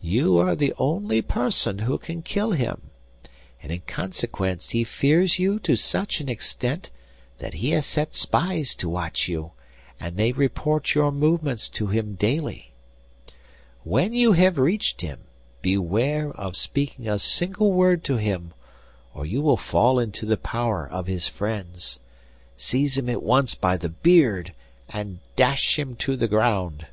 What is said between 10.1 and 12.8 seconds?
they report your movements to him daily.